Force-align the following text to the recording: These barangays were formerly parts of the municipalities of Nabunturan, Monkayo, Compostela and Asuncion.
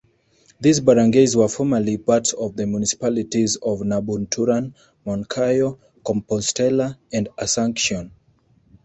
These 0.59 0.79
barangays 0.81 1.35
were 1.35 1.47
formerly 1.47 1.99
parts 1.99 2.33
of 2.33 2.55
the 2.55 2.65
municipalities 2.65 3.57
of 3.57 3.81
Nabunturan, 3.81 4.73
Monkayo, 5.05 5.77
Compostela 6.03 6.97
and 7.13 7.29
Asuncion. 7.37 8.09